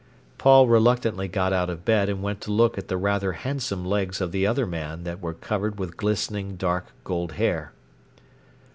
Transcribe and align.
Paul 0.39 0.65
reluctantly 0.67 1.27
got 1.27 1.53
out 1.53 1.69
of 1.69 1.85
bed 1.85 2.09
and 2.09 2.23
went 2.23 2.41
to 2.41 2.51
look 2.51 2.75
at 2.75 2.87
the 2.87 2.97
rather 2.97 3.33
handsome 3.33 3.85
legs 3.85 4.19
of 4.19 4.31
the 4.31 4.47
other 4.47 4.65
man 4.65 5.03
that 5.03 5.21
were 5.21 5.35
covered 5.35 5.77
with 5.77 5.95
glistening, 5.95 6.55
dark 6.55 6.87
gold 7.03 7.33
hair. 7.33 7.71